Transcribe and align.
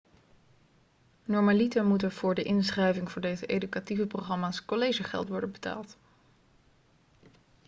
normaliter 1.25 1.85
moet 1.85 2.01
er 2.03 2.11
voor 2.11 2.35
de 2.35 2.43
inschrijving 2.43 3.11
voor 3.11 3.21
deze 3.21 3.45
educatieve 3.45 4.07
programma's 4.07 4.65
collegegeld 4.65 5.27
worden 5.29 5.51
betaald 5.51 5.97